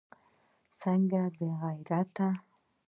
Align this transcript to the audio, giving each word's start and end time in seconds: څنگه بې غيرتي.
څنگه 0.79 1.23
بې 1.35 1.49
غيرتي. 1.61 2.29